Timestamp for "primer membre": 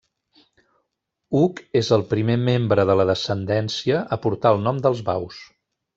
2.13-2.85